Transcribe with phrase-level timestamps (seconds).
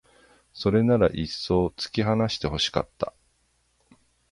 [0.51, 3.13] それならいっそう突き放して欲しかった